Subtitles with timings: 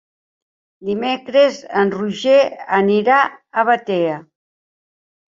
[0.87, 2.37] Dimecres en Roger
[2.77, 4.15] anirà a Batea.